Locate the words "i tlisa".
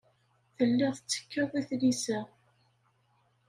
1.59-2.19